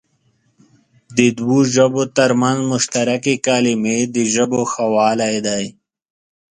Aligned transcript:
د 1.17 1.19
دوو 1.37 1.57
ژبو 1.75 2.03
تر 2.17 2.31
منځ 2.41 2.59
مشترکې 2.73 3.35
کلمې 3.47 3.97
د 4.15 4.17
ژبو 4.33 4.61
ښهوالی 4.71 5.35
دئ. 5.47 5.65